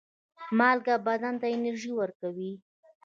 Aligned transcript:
مالګه 0.57 0.95
بدن 1.07 1.35
ته 1.41 1.47
انرژي 1.55 1.91
ورکوي. 1.95 2.51